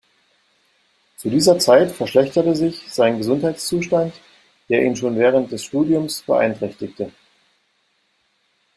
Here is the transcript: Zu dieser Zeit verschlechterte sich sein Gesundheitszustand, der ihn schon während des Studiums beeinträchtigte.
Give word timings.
Zu 1.17 1.29
dieser 1.29 1.59
Zeit 1.59 1.91
verschlechterte 1.91 2.55
sich 2.55 2.91
sein 2.91 3.19
Gesundheitszustand, 3.19 4.15
der 4.67 4.81
ihn 4.83 4.95
schon 4.95 5.15
während 5.15 5.51
des 5.51 5.63
Studiums 5.63 6.23
beeinträchtigte. 6.23 7.11